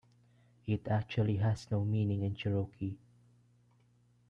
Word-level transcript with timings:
It 0.65 0.87
actually 0.87 1.35
has 1.35 1.69
no 1.69 1.85
meaning 1.85 2.23
in 2.23 2.33
Cherokee. 2.33 2.97